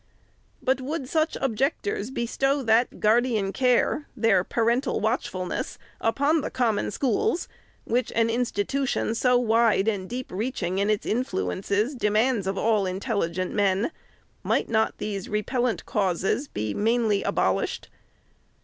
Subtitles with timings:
[0.63, 6.89] But would such objectors bestow that guardian care, that parental watch fulness, upon the Common
[6.89, 7.47] Schools,
[7.83, 12.73] which an institution, so wide and deep reaching in its influences, demands of FIRST ANNUAL
[12.85, 13.03] REPORT.
[13.03, 13.91] 417 all intelligent men.
[14.41, 17.89] might not these repellent causes be mainly abolished